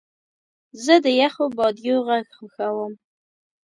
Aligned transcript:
زه 0.83 0.95
د 1.03 1.05
یخو 1.21 1.45
بادیو 1.57 1.97
غږ 2.07 2.25
خوښوم. 2.37 2.93